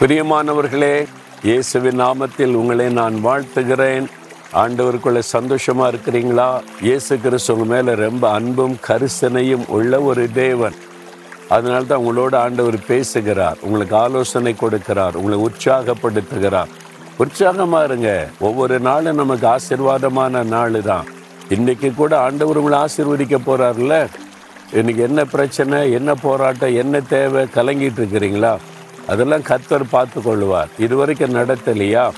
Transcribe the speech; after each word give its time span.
பிரியமானவர்களே 0.00 0.94
இயேசுவின் 1.48 2.00
நாமத்தில் 2.00 2.54
உங்களை 2.54 2.86
நான் 2.98 3.14
வாழ்த்துகிறேன். 3.26 4.06
ஆண்டவருக்குள்ள 4.62 5.18
சந்தோஷமாக 5.18 5.90
இருக்கிறீங்களா? 5.92 6.48
இயேசு 6.80 7.18
கிறிஸ்து 7.20 7.52
உங்கள் 7.54 7.70
மேலே 7.72 7.92
ரொம்ப 7.94 8.24
அன்பும் 8.30 8.74
கரிசனையும் 8.88 9.64
உள்ள 9.76 10.00
ஒரு 10.00 10.32
தேவன். 10.32 10.76
அதனால 11.48 11.80
தான் 11.84 12.04
உங்களோட 12.04 12.36
ஆண்டவர் 12.36 12.78
பேசுகிறார் 12.86 13.58
உங்களுக்கு 13.62 13.96
ஆலோசனை 13.96 14.54
கொடுக்கிறார் 14.64 15.16
உங்களை 15.16 15.38
உற்சாகப்படுத்துகிறார். 15.48 16.70
உற்சாகமா 17.18 17.84
இருங்க. 17.84 18.10
ஒவ்வொரு 18.48 18.78
நாளும் 18.80 19.20
நமக்கு 19.22 19.48
ஆசீர்வாதமான 19.56 20.44
நாள் 20.54 20.80
தான் 20.82 21.08
இன்றைக்கி 21.50 21.94
கூட 21.94 22.12
ஆண்டவர் 22.28 22.56
உங்களை 22.56 22.78
ஆசிர்வதிக்க 22.84 23.36
போகிறார்ல 23.48 23.94
இன்றைக்கி 24.78 25.02
என்ன 25.10 25.20
பிரச்சனை 25.24 25.92
என்ன 25.92 26.10
போராட்டம் 26.14 26.78
என்ன 26.84 27.00
தேவை 27.00 27.42
கலங்கிட்டு 27.58 28.00
இருக்கிறீங்களா? 28.02 28.54
அதெல்லாம் 29.06 29.40
கத்தர் 29.40 29.84
பார்த்து 29.90 30.22
கொள்வார் 30.22 30.68
இதுவரைக்கும் 30.78 31.34
நடத்தலையா? 31.34 32.10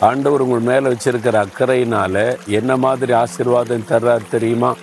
ஆண்டவர் 0.00 0.40
உங்கள் 0.40 0.60
மேலே 0.60 0.94
வச்சிருக்கிற 0.94 1.46
அக்கறையினால 1.46 2.38
என்ன 2.46 2.76
மாதிரி 2.76 3.12
ஆசீர்வாதம் 3.12 3.84
தர்றார் 3.88 4.30
தெரியுமா? 4.30 4.76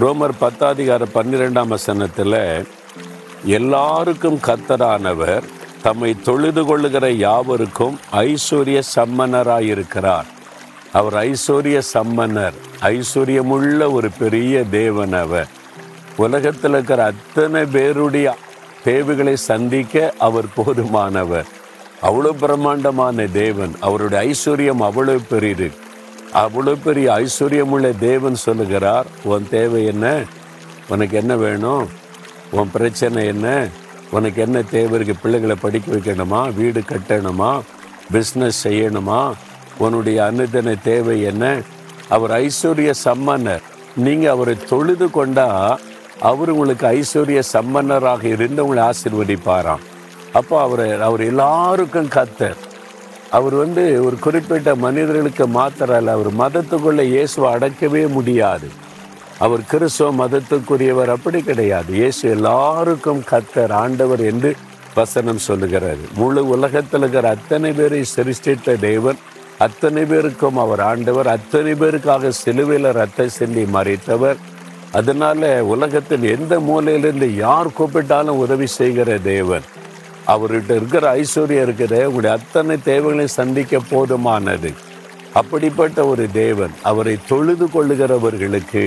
ரோமர் 0.00 0.36
பத்தாதிகார 0.40 1.02
பன்னிரெண்டாம் 1.14 1.66
வசனத்தில் 1.66 2.66
எல்லாருக்கும் 3.44 4.38
கத்தரானவர் 4.46 5.42
தம்மை 5.82 6.22
தொழுது 6.22 6.64
கொள்ளுகிற 6.64 7.10
யாவருக்கும் 7.10 7.98
ஐஸ்வர்ய 8.12 8.82
சம்மனராயிருக்கிறார். 8.96 10.28
அவர் 10.92 11.14
ஐஸ்வர்ய 11.14 11.82
சம்மனர் 11.94 12.56
ஐஸ்வர்யமுள்ள 12.80 13.92
ஒரு 13.92 14.10
பெரிய 14.18 14.64
தேவன் 14.64 15.12
அவர். 15.12 15.48
உலகத்தில் 16.16 16.70
இருக்கிற 16.70 17.04
அத்தனை 17.04 17.64
பேருடைய 17.64 18.36
தேவைகளை 18.84 19.36
சந்திக்க 19.36 20.14
அவர் 20.18 20.48
போதுமானவர். 20.56 21.48
அவ்வளோ 22.02 22.30
பிரம்மாண்டமான 22.40 23.26
தேவன். 23.26 23.74
அவருடைய 23.80 24.18
ஐஸ்வர்யம் 24.28 24.82
அவ்வளோ 24.88 25.14
பெரியது. 25.28 25.68
அவ்வளோ 26.34 26.72
பெரிய 26.84 27.06
ஐஸ்வர்யமுள்ள 27.12 27.98
தேவன் 27.98 28.34
சொல்லுகிறார் 28.34 29.06
உன் 29.24 29.46
தேவை 29.50 29.84
என்ன? 29.84 30.22
உனக்கு 30.88 31.16
என்ன 31.16 31.36
வேணும்? 31.36 31.88
உன் 32.50 32.70
பிரச்சனை 32.70 33.26
என்ன? 33.26 33.68
உனக்கு 34.10 34.42
என்ன 34.42 34.62
தேவை 34.62 34.98
இருக்குது 34.98 35.22
பிள்ளைகளை 35.22 35.56
படிக்க 35.60 35.92
வைக்கணுமா? 35.94 36.54
வீடு 36.54 36.80
கட்டணுமா? 36.80 37.60
பிஸ்னஸ் 38.12 38.60
செய்யணுமா? 38.64 39.32
உன்னுடைய 39.78 40.18
அன்னதன 40.22 40.74
தேவை 40.82 41.22
என்ன? 41.22 41.44
அவர் 42.08 42.30
ஐஸ்வர்ய 42.30 42.94
சம்மன்னர். 43.04 43.64
நீங்கள் 43.96 44.30
அவரை 44.30 44.56
தொழுது 44.68 45.10
கொண்டா 45.10 45.78
அவர் 46.20 46.50
உங்களுக்கு 46.50 46.86
ஐஸ்வர்ய 46.86 47.42
சம்பன்னராக 47.52 48.22
இருந்து 48.24 48.62
உங்களை 48.64 48.82
ஆசிர்வதிப்பாராம். 48.90 49.84
அப்போ 50.32 50.60
அவர் 50.62 51.00
அவர் 51.00 51.20
எல்லாருக்கும் 51.20 52.08
கத்தர். 52.08 52.60
அவர் 53.30 53.54
வந்து 53.54 54.04
ஒரு 54.04 54.16
குறிப்பிட்ட 54.18 54.74
மனிதர்களுக்கு 54.74 55.46
மாத்திரல்ல 55.46 56.14
அவர் 56.16 56.30
மதத்துக்குள்ளே 56.42 57.00
இயேசுவை 57.00 57.52
அடக்கவே 57.54 58.08
முடியாது. 58.08 58.68
அவர் 59.38 59.62
கிறிஸ்துவ 59.70 60.26
மதத்துக்குரியவர் 60.26 61.08
அப்படி 61.08 61.42
கிடையாது. 61.42 61.92
இயேசு 61.92 62.30
எல்லாருக்கும் 62.30 63.22
கத்தர் 63.30 63.72
ஆண்டவர் 63.72 64.20
என்று 64.20 64.52
வசனம் 64.94 65.38
சொல்லுகிறார். 65.38 66.02
முழு 66.16 66.48
உலகத்தில் 66.48 67.00
இருக்கிற 67.00 67.28
அத்தனை 67.28 67.72
பேரை 67.72 68.04
சிருஷ்டித்த 68.04 68.76
தேவன் 68.88 69.18
அத்தனை 69.58 70.04
பேருக்கும் 70.04 70.56
அவர் 70.56 70.80
ஆண்டவர் 70.80 71.28
அத்தனை 71.28 71.72
பேருக்காக 71.72 72.28
சிலுவையில் 72.28 72.92
ரத்த 72.92 73.28
சிந்தி 73.28 73.64
மறைத்தவர் 73.76 74.38
அதனால் 74.98 75.46
உலகத்தில் 75.60 76.24
எந்த 76.36 76.54
மூலையிலிருந்து 76.68 77.28
யார் 77.36 77.76
கூப்பிட்டாலும் 77.78 78.40
உதவி 78.44 78.66
செய்கிற 78.78 79.18
தேவன். 79.18 79.64
அவர்கிட்ட 80.26 80.70
இருக்கிற 80.78 81.04
ஐஸ்வர்யம் 81.14 81.64
இருக்கிற 81.66 81.94
உங்களுடைய 82.08 82.32
அத்தனை 82.36 82.74
தேவைகளையும் 82.82 83.38
சந்திக்க 83.40 83.80
போதுமானது. 83.90 84.70
அப்படிப்பட்ட 85.32 85.98
ஒரு 86.06 86.24
தேவன் 86.32 86.74
அவரை 86.82 87.14
தொழுது 87.28 87.66
கொள்ளுகிறவர்களுக்கு 87.66 88.84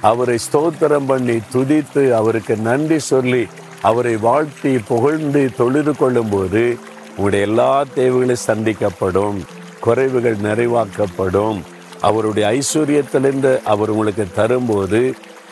அவரை 0.00 0.36
ஸ்தோத்திரம் 0.46 1.06
பண்ணி 1.06 1.36
துதித்து 1.54 2.02
அவருக்கு 2.12 2.56
நன்றி 2.68 2.98
சொல்லி 2.98 3.42
அவரை 3.82 4.16
வாழ்த்தி 4.26 4.72
புகழ்ந்து 4.90 5.42
தொழுது 5.56 5.92
கொள்ளும்போது 5.96 6.64
உங்களுடைய 7.10 7.46
எல்லா 7.46 7.72
தேவைகளும் 7.94 8.44
சந்திக்கப்படும் 8.46 9.38
குறைவுகள் 9.84 10.38
நிறைவாக்கப்படும். 10.48 11.58
அவருடைய 12.00 12.44
ஐஸ்வர்யத்திலிருந்து 12.56 13.52
அவர் 13.72 13.90
உங்களுக்கு 13.90 14.26
தரும்போது 14.34 15.00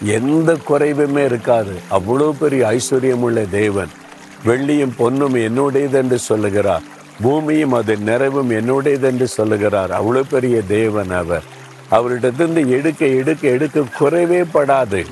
எந்த 0.04 0.56
குறைவுமே 0.68 1.24
இருக்காது. 1.24 1.72
அவ்வளோ 1.90 2.32
பெரிய 2.32 2.66
ஐஸ்வர்யம் 2.66 3.24
உள்ள 3.28 3.44
தேவன். 3.50 3.88
வெள்ளியும் 4.46 4.92
பொன்னும் 4.96 5.34
என்னுடையது 5.34 5.92
என்று 5.92 6.18
சொல்லுகிறார். 6.18 6.82
பூமியும் 7.22 7.72
அது 7.72 7.96
நிறைவும் 7.96 8.50
என்னுடையது 8.50 9.02
என்று 9.02 9.26
சொல்லுகிறார். 9.26 9.90
அவ்வளோ 9.90 10.22
பெரிய 10.28 10.62
தேவன் 10.62 11.10
அவர். 11.10 11.42
அவரிடத்திலிருந்து 11.90 12.68
எடுக்க 12.68 13.06
எடுக்க 13.06 13.48
எடுக்க 13.48 13.80
குறைவே 14.00 14.44
படாது. 14.52 15.06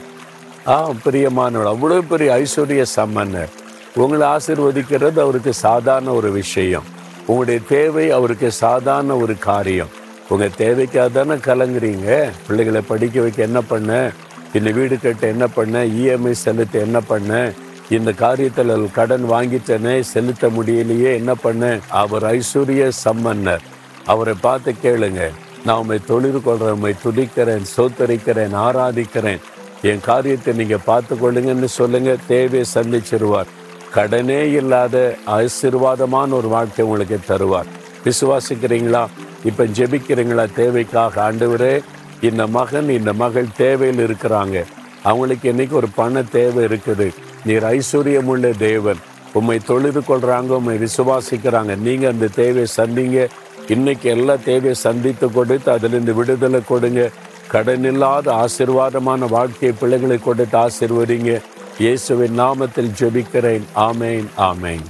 ஆ 0.67 0.91
பிரியமானவர் 0.91 1.73
அவ்வளோ 1.75 2.01
பெரிய 2.09 2.43
ஐஸ்வர்ய 2.43 2.85
சம்மன்னர் 2.97 3.49
உங்களை 3.95 4.29
ஆசிர்வதிக்கிறது 4.29 5.19
அவருக்கு 5.19 5.53
சாதாரண 5.53 6.13
ஒரு 6.13 6.31
விஷயம். 6.31 6.83
உங்களுடைய 7.27 7.61
தேவை 7.69 8.11
அவருக்கு 8.11 8.53
சாதாரண 8.53 9.17
ஒரு 9.17 9.39
காரியம். 9.39 9.89
உங்கள் 10.29 10.55
தேவைக்காக 10.57 11.09
தானே 11.09 11.33
கலங்குறீங்க? 11.33 12.31
பிள்ளைகளை 12.47 12.81
படிக்க 12.81 13.21
வைக்க 13.21 13.43
என்ன 13.43 13.61
பண்ண? 13.61 14.11
இந்த 14.55 14.71
வீடு 14.71 15.01
கட்ட 15.01 15.27
என்ன 15.27 15.47
பண்ண? 15.47 15.85
இஎம்ஐ 15.85 16.31
செலுத்த 16.31 16.79
என்ன 16.79 17.01
பண்ண? 17.01 17.53
இந்த 17.91 18.11
காரியத்தில் 18.11 18.91
கடன் 18.93 19.31
வாங்கிட்டனே 19.31 20.01
செலுத்த 20.01 20.49
முடியலையே 20.49 21.15
என்ன 21.15 21.35
பண்ண? 21.35 21.79
அவர் 21.89 22.23
ஐஸ்வர்ய 22.23 22.91
சம்மன்னர். 23.05 23.61
அவரை 24.07 24.35
பார்த்து 24.41 24.75
கேளுங்க. 24.83 25.31
நான் 25.65 25.79
உண்மை 25.79 25.99
தொழில் 26.07 26.43
கொள்றேன் 26.47 26.71
உண்மை 26.71 26.95
சோத்தரிக்கிறேன் 27.03 28.55
ஆராதிக்கிறேன். 28.55 29.41
என் 29.83 30.01
காரியத்தை 30.01 30.55
நீங்க 30.55 30.77
பார்த்து 30.77 31.15
கொள்ளுங்கன்னு 31.15 31.65
சொல்லுங்க 31.65 32.17
தேவையை 32.27 32.65
சந்திச்சிருவார். 32.75 33.47
கடனே 33.93 34.51
இல்லாத 34.51 35.17
ஆசீர்வாதமான 35.27 36.31
ஒரு 36.31 36.49
வாழ்க்கை 36.49 36.85
உங்களுக்கு 36.85 37.19
தருவார். 37.29 37.67
விசுவாசிக்கிறீங்களா? 38.05 39.07
இப்ப 39.45 39.65
ஜெபிக்கிறீங்களா? 39.65 40.55
தேவைக்காக 40.55 41.33
ஆண்டவரே 41.33 41.83
இந்த 42.29 42.43
மகன் 42.57 42.89
இந்த 42.99 43.13
மகள் 43.23 43.55
தேவையில் 43.63 44.03
இருக்கிறாங்க. 44.07 44.59
அவங்களுக்கு 45.09 45.47
என்னைக்கு 45.53 45.75
ஒரு 45.81 45.89
பண 45.99 46.23
தேவை 46.37 46.61
இருக்குது? 46.69 47.09
நீர் 47.47 47.65
ஐஸ்வர்யம் 47.77 48.31
உள்ள 48.35 48.53
தேவன். 48.69 49.01
உண்மை 49.39 49.59
தொழுது 49.71 50.01
கொள்கிறாங்க 50.01 50.51
உண்மை 50.59 50.77
விசுவாசிக்கிறாங்க. 50.85 51.73
நீங்கள் 51.87 52.13
அந்த 52.15 52.27
தேவையை 52.41 52.67
சந்திங்க. 52.77 53.27
இன்னைக்கு 53.75 54.07
எல்லா 54.15 54.35
தேவையை 54.49 54.75
சந்தித்து 54.87 55.27
கொடுத்து 55.37 55.69
அதிலிருந்து 55.77 56.15
விடுதலை 56.15 56.61
கொடுங்க. 56.71 57.03
கடன் 57.53 57.87
இல்லாத 57.91 58.27
ஆசிர்வாதமான 58.43 59.29
வாழ்க்கையை 59.37 59.73
பிள்ளைகளை 59.81 60.19
கொடுத்து 60.19 60.59
ஆசிர்வதிங்க. 60.65 61.33
இயேசுவின் 61.85 62.39
நாமத்தில் 62.41 62.95
ஜெபிக்கிறேன். 63.01 63.65
ஆமேன் 63.89 64.29
ஆமேன். 64.51 64.85